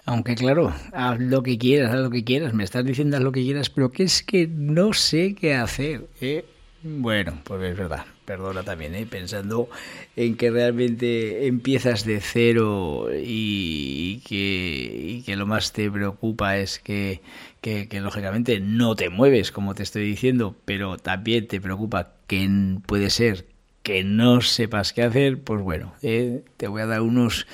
Aunque 0.05 0.35
claro, 0.35 0.73
haz 0.93 1.19
lo 1.19 1.43
que 1.43 1.57
quieras, 1.57 1.93
haz 1.93 1.99
lo 1.99 2.09
que 2.09 2.23
quieras. 2.23 2.53
Me 2.53 2.63
estás 2.63 2.85
diciendo 2.85 3.17
haz 3.17 3.23
lo 3.23 3.33
que 3.33 3.41
quieras, 3.41 3.69
pero 3.69 3.91
que 3.91 4.03
es 4.03 4.23
que 4.23 4.47
no 4.47 4.93
sé 4.93 5.35
qué 5.35 5.55
hacer, 5.55 6.07
¿eh? 6.21 6.45
Bueno, 6.83 7.37
pues 7.43 7.61
es 7.63 7.77
verdad, 7.77 8.05
perdona 8.27 8.63
también, 8.63 8.93
¿eh? 8.93 9.07
pensando 9.09 9.69
en 10.17 10.35
que 10.35 10.51
realmente 10.51 11.47
empiezas 11.47 12.03
de 12.03 12.19
cero 12.19 13.07
y 13.15 14.19
que, 14.27 15.23
que 15.25 15.37
lo 15.37 15.47
más 15.47 15.71
te 15.71 15.89
preocupa 15.89 16.57
es 16.57 16.79
que, 16.79 17.21
que, 17.61 17.87
lógicamente 18.01 18.59
no 18.59 18.97
te 18.97 19.09
mueves, 19.09 19.53
como 19.53 19.75
te 19.75 19.83
estoy 19.83 20.03
diciendo, 20.03 20.57
pero 20.65 20.97
también 20.97 21.47
te 21.47 21.61
preocupa 21.61 22.15
que 22.27 22.49
puede 22.85 23.09
ser 23.11 23.45
que 23.81 24.03
no 24.03 24.41
sepas 24.41 24.91
qué 24.91 25.03
hacer, 25.03 25.41
pues 25.41 25.61
bueno, 25.61 25.93
eh, 26.01 26.43
te 26.57 26.67
voy 26.67 26.81
a 26.81 26.85
dar 26.85 27.01
unos 27.03 27.47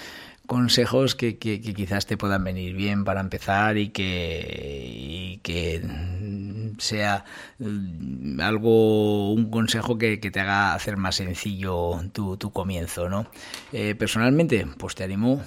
consejos 0.47 1.15
que, 1.15 1.37
que, 1.37 1.61
quizás 1.61 2.05
te 2.05 2.17
puedan 2.17 2.43
venir 2.43 2.75
bien 2.75 3.05
para 3.05 3.21
empezar 3.21 3.77
y 3.77 3.89
que, 3.89 5.39
que 5.41 5.81
sea 6.79 7.25
mm, 7.59 8.39
algo, 8.41 9.33
un 9.33 9.49
consejo 9.49 9.97
que, 9.97 10.17
te 10.17 10.39
haga 10.39 10.73
hacer 10.73 10.97
más 10.97 11.15
sencillo 11.15 12.01
tu, 12.11 12.37
tu 12.37 12.51
comienzo, 12.51 13.09
¿no? 13.09 13.27
Eh, 13.71 13.95
personalmente, 13.95 14.67
pues 14.77 14.95
te 14.95 15.03
animo 15.03 15.41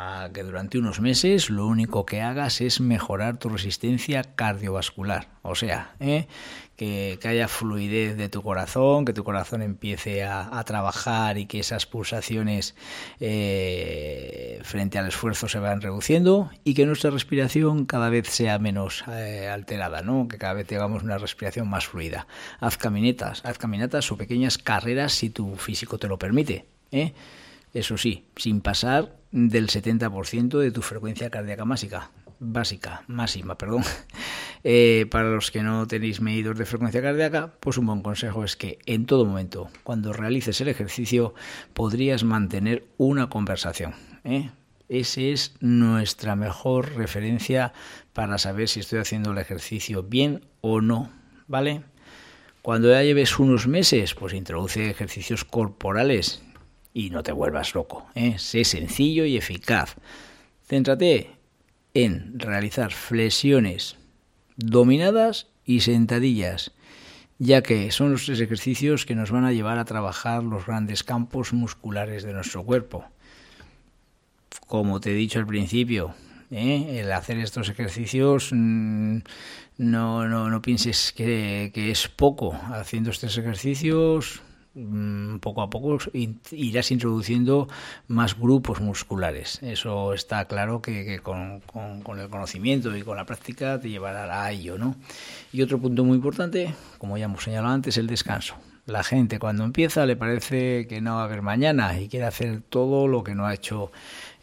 a 0.00 0.30
que 0.32 0.42
durante 0.42 0.78
unos 0.78 1.00
meses 1.00 1.50
lo 1.50 1.66
único 1.66 2.06
que 2.06 2.22
hagas 2.22 2.60
es 2.60 2.80
mejorar 2.80 3.38
tu 3.38 3.48
resistencia 3.48 4.22
cardiovascular. 4.22 5.28
O 5.42 5.54
sea, 5.54 5.94
¿eh? 6.00 6.26
que, 6.80 7.18
haya 7.24 7.46
fluidez 7.46 8.16
de 8.16 8.30
tu 8.30 8.42
corazón, 8.42 9.04
que 9.04 9.12
tu 9.12 9.22
corazón 9.22 9.60
empiece 9.60 10.24
a, 10.24 10.62
trabajar 10.64 11.36
y 11.36 11.46
que 11.46 11.60
esas 11.60 11.84
pulsaciones 11.84 12.74
eh, 13.18 14.60
frente 14.62 14.98
al 14.98 15.08
esfuerzo 15.08 15.48
se 15.48 15.58
van 15.58 15.80
reduciendo 15.82 16.50
y 16.64 16.74
que 16.74 16.86
nuestra 16.86 17.10
respiración 17.10 17.84
cada 17.84 18.08
vez 18.08 18.28
sea 18.28 18.58
menos 18.58 19.04
eh, 19.08 19.48
alterada, 19.48 20.00
¿no? 20.02 20.28
que 20.28 20.38
cada 20.38 20.54
vez 20.54 20.66
tengamos 20.66 21.02
una 21.02 21.18
respiración 21.18 21.68
más 21.68 21.86
fluida. 21.86 22.26
Haz 22.60 22.78
caminatas, 22.78 23.44
haz 23.44 23.58
caminatas 23.58 24.10
o 24.10 24.16
pequeñas 24.16 24.56
carreras 24.56 25.12
si 25.12 25.28
tu 25.28 25.56
físico 25.56 25.98
te 25.98 26.08
lo 26.08 26.18
permite. 26.18 26.64
¿eh? 26.92 27.12
Eso 27.72 27.96
sí, 27.96 28.26
sin 28.36 28.60
pasar 28.60 29.16
del 29.30 29.68
70% 29.68 30.58
de 30.58 30.70
tu 30.72 30.82
frecuencia 30.82 31.30
cardíaca 31.30 31.64
máxima, 31.64 32.10
básica, 32.40 33.04
máxima, 33.06 33.56
perdón. 33.56 33.82
Eh, 34.62 35.06
para 35.10 35.30
los 35.30 35.50
que 35.50 35.62
no 35.62 35.86
tenéis 35.86 36.20
medidos 36.20 36.58
de 36.58 36.66
frecuencia 36.66 37.00
cardíaca, 37.00 37.54
pues 37.60 37.78
un 37.78 37.86
buen 37.86 38.02
consejo 38.02 38.44
es 38.44 38.56
que 38.56 38.78
en 38.84 39.06
todo 39.06 39.24
momento, 39.24 39.70
cuando 39.84 40.12
realices 40.12 40.60
el 40.60 40.68
ejercicio, 40.68 41.32
podrías 41.72 42.24
mantener 42.24 42.84
una 42.98 43.30
conversación. 43.30 43.94
¿eh? 44.22 44.50
Esa 44.90 45.22
es 45.22 45.54
nuestra 45.60 46.36
mejor 46.36 46.94
referencia 46.94 47.72
para 48.12 48.36
saber 48.36 48.68
si 48.68 48.80
estoy 48.80 48.98
haciendo 48.98 49.32
el 49.32 49.38
ejercicio 49.38 50.02
bien 50.02 50.44
o 50.60 50.82
no, 50.82 51.10
¿vale? 51.46 51.82
Cuando 52.60 52.90
ya 52.90 53.02
lleves 53.02 53.38
unos 53.38 53.66
meses, 53.66 54.14
pues 54.14 54.34
introduce 54.34 54.90
ejercicios 54.90 55.46
corporales 55.46 56.42
y 57.00 57.10
no 57.10 57.22
te 57.22 57.32
vuelvas 57.32 57.74
loco. 57.74 58.06
¿eh? 58.14 58.38
Sé 58.38 58.64
sencillo 58.64 59.24
y 59.24 59.36
eficaz. 59.38 59.96
Céntrate 60.66 61.30
en 61.94 62.38
realizar 62.38 62.92
flexiones 62.92 63.96
dominadas 64.56 65.46
y 65.64 65.80
sentadillas, 65.80 66.72
ya 67.38 67.62
que 67.62 67.90
son 67.90 68.12
los 68.12 68.26
tres 68.26 68.40
ejercicios 68.40 69.06
que 69.06 69.14
nos 69.14 69.30
van 69.30 69.46
a 69.46 69.52
llevar 69.52 69.78
a 69.78 69.86
trabajar 69.86 70.44
los 70.44 70.66
grandes 70.66 71.02
campos 71.02 71.54
musculares 71.54 72.22
de 72.22 72.34
nuestro 72.34 72.64
cuerpo. 72.64 73.06
Como 74.66 75.00
te 75.00 75.12
he 75.12 75.14
dicho 75.14 75.38
al 75.38 75.46
principio, 75.46 76.14
¿eh? 76.50 77.00
el 77.00 77.10
hacer 77.12 77.38
estos 77.38 77.70
ejercicios 77.70 78.50
mm, 78.52 79.18
no, 79.78 80.28
no, 80.28 80.50
no 80.50 80.62
pienses 80.62 81.12
que, 81.16 81.70
que 81.72 81.90
es 81.90 82.08
poco. 82.08 82.52
Haciendo 82.52 83.10
estos 83.10 83.38
ejercicios 83.38 84.42
poco 85.40 85.62
a 85.62 85.70
poco 85.70 85.98
irás 86.52 86.90
introduciendo 86.90 87.68
más 88.06 88.38
grupos 88.38 88.80
musculares. 88.80 89.58
Eso 89.62 90.14
está 90.14 90.44
claro 90.44 90.80
que, 90.80 91.20
con, 91.20 91.62
el 92.18 92.28
conocimiento 92.28 92.96
y 92.96 93.02
con 93.02 93.16
la 93.16 93.26
práctica 93.26 93.80
te 93.80 93.90
llevará 93.90 94.44
a 94.44 94.52
ello, 94.52 94.78
¿no? 94.78 94.94
Y 95.52 95.62
otro 95.62 95.78
punto 95.78 96.04
muy 96.04 96.16
importante, 96.16 96.74
como 96.98 97.18
ya 97.18 97.24
hemos 97.24 97.44
señalado 97.44 97.74
antes, 97.74 97.96
el 97.98 98.06
descanso. 98.06 98.54
La 98.86 99.02
gente 99.02 99.38
cuando 99.38 99.64
empieza 99.64 100.06
le 100.06 100.16
parece 100.16 100.86
que 100.86 101.00
no 101.00 101.16
va 101.16 101.22
a 101.22 101.24
haber 101.24 101.42
mañana 101.42 102.00
y 102.00 102.08
quiere 102.08 102.26
hacer 102.26 102.62
todo 102.62 103.08
lo 103.08 103.22
que 103.22 103.34
no 103.34 103.46
ha 103.46 103.54
hecho 103.54 103.92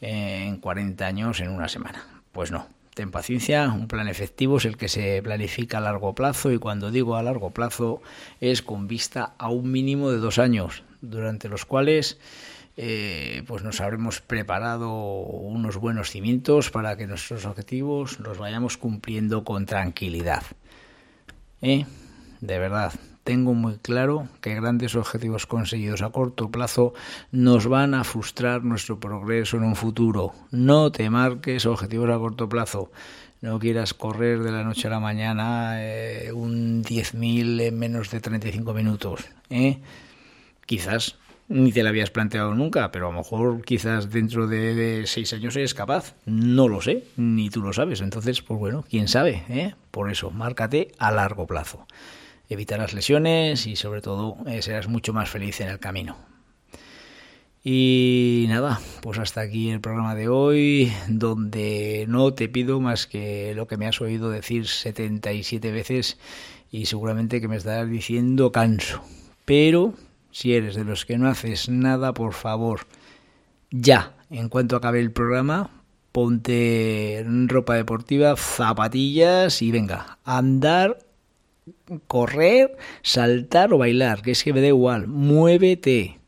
en 0.01 0.57
40 0.57 1.05
años 1.05 1.39
en 1.39 1.51
una 1.51 1.67
semana. 1.67 2.05
Pues 2.31 2.51
no, 2.51 2.67
Ten 2.97 3.11
paciencia, 3.11 3.69
un 3.69 3.87
plan 3.87 4.07
efectivo 4.07 4.57
es 4.57 4.65
el 4.65 4.75
que 4.75 4.87
se 4.87 5.21
planifica 5.21 5.77
a 5.77 5.81
largo 5.81 6.15
plazo 6.15 6.51
y 6.51 6.57
cuando 6.57 6.89
digo 6.89 7.15
a 7.15 7.21
largo 7.21 7.51
plazo 7.51 8.01
es 8.41 8.63
con 8.63 8.87
vista 8.87 9.35
a 9.37 9.49
un 9.49 9.71
mínimo 9.71 10.09
de 10.09 10.17
dos 10.17 10.39
años, 10.39 10.81
durante 11.01 11.47
los 11.47 11.63
cuales 11.63 12.17
eh, 12.75 13.43
pues 13.45 13.61
nos 13.61 13.81
habremos 13.81 14.21
preparado 14.21 14.91
unos 14.91 15.77
buenos 15.77 16.09
cimientos 16.09 16.71
para 16.71 16.97
que 16.97 17.05
nuestros 17.05 17.45
objetivos 17.45 18.19
los 18.19 18.39
vayamos 18.39 18.77
cumpliendo 18.77 19.43
con 19.43 19.67
tranquilidad. 19.67 20.41
¿Eh? 21.61 21.85
De 22.41 22.57
verdad, 22.57 22.93
tengo 23.27 23.53
muy 23.53 23.75
claro 23.75 24.29
que 24.39 24.55
grandes 24.55 24.95
objetivos 24.95 25.45
conseguidos 25.45 26.01
a 26.01 26.11
corto 26.11 26.49
plazo 26.49 26.93
nos 27.29 27.67
van 27.67 27.93
a 27.93 28.05
frustrar 28.05 28.63
nuestro 28.63 29.01
progreso 29.01 29.57
en 29.57 29.63
un 29.63 29.75
futuro. 29.75 30.31
No 30.49 30.93
te 30.93 31.09
marques 31.09 31.65
objetivos 31.65 32.09
a 32.09 32.17
corto 32.19 32.47
plazo. 32.47 32.89
No 33.41 33.59
quieras 33.59 33.93
correr 33.93 34.43
de 34.43 34.51
la 34.53 34.63
noche 34.63 34.87
a 34.87 34.91
la 34.91 35.01
mañana 35.01 35.73
eh, 35.83 36.31
un 36.31 36.85
10.000 36.85 37.63
en 37.63 37.77
menos 37.77 38.11
de 38.11 38.21
35 38.21 38.73
minutos. 38.73 39.25
¿eh? 39.49 39.79
Quizás 40.65 41.17
ni 41.49 41.73
te 41.73 41.83
lo 41.83 41.89
habías 41.89 42.11
planteado 42.11 42.55
nunca, 42.55 42.93
pero 42.93 43.09
a 43.09 43.11
lo 43.11 43.17
mejor 43.17 43.61
quizás 43.61 44.09
dentro 44.09 44.47
de, 44.47 45.03
seis 45.05 45.33
años 45.33 45.53
eres 45.57 45.73
capaz. 45.73 46.15
No 46.25 46.69
lo 46.69 46.81
sé, 46.81 47.03
ni 47.17 47.49
tú 47.49 47.61
lo 47.61 47.73
sabes. 47.73 47.99
Entonces, 47.99 48.41
pues 48.41 48.57
bueno, 48.57 48.85
quién 48.89 49.09
sabe. 49.09 49.43
¿eh? 49.49 49.75
Por 49.91 50.09
eso, 50.09 50.31
márcate 50.31 50.93
a 50.97 51.11
largo 51.11 51.45
plazo 51.45 51.85
evitarás 52.49 52.93
lesiones 52.93 53.67
y 53.67 53.75
sobre 53.75 54.01
todo 54.01 54.37
eh, 54.45 54.61
serás 54.61 54.87
mucho 54.87 55.13
más 55.13 55.29
feliz 55.29 55.59
en 55.61 55.69
el 55.69 55.79
camino. 55.79 56.17
Y 57.63 58.45
nada, 58.47 58.79
pues 59.01 59.19
hasta 59.19 59.41
aquí 59.41 59.69
el 59.69 59.81
programa 59.81 60.15
de 60.15 60.29
hoy, 60.29 60.91
donde 61.09 62.05
no 62.07 62.33
te 62.33 62.47
pido 62.47 62.79
más 62.79 63.07
que 63.07 63.53
lo 63.55 63.67
que 63.67 63.75
me 63.75 63.87
has 63.87 63.99
oído 63.99 64.29
decir 64.29 64.67
77 64.67 65.71
veces 65.71 66.17
y 66.71 66.85
seguramente 66.85 67.41
que 67.41 67.49
me 67.49 67.57
estarás 67.57 67.89
diciendo 67.89 68.53
canso. 68.53 69.01
Pero 69.43 69.93
si 70.31 70.53
eres 70.53 70.75
de 70.75 70.85
los 70.85 71.05
que 71.05 71.17
no 71.17 71.27
haces 71.27 71.67
nada, 71.67 72.13
por 72.13 72.33
favor, 72.33 72.87
ya, 73.69 74.15
en 74.29 74.47
cuanto 74.47 74.77
acabe 74.77 75.01
el 75.01 75.11
programa, 75.11 75.69
ponte 76.13 77.25
ropa 77.47 77.75
deportiva, 77.75 78.35
zapatillas 78.37 79.61
y 79.61 79.71
venga, 79.71 80.19
andar 80.23 80.99
correr, 82.07 82.75
saltar 83.01 83.73
o 83.73 83.77
bailar, 83.77 84.21
que 84.21 84.31
es 84.31 84.43
que 84.43 84.53
me 84.53 84.61
da 84.61 84.67
igual, 84.67 85.07
muévete. 85.07 86.19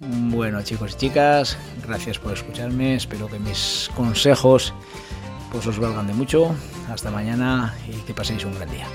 Bueno 0.00 0.62
chicos 0.62 0.94
y 0.94 0.98
chicas, 0.98 1.56
gracias 1.86 2.18
por 2.18 2.32
escucharme, 2.32 2.96
espero 2.96 3.28
que 3.28 3.38
mis 3.38 3.90
consejos 3.96 4.74
pues 5.54 5.66
os 5.68 5.78
valgan 5.78 6.08
de 6.08 6.14
mucho. 6.14 6.54
Hasta 6.90 7.10
mañana 7.10 7.74
y 7.88 7.96
que 8.02 8.12
paséis 8.12 8.44
un 8.44 8.54
gran 8.56 8.70
día. 8.70 8.88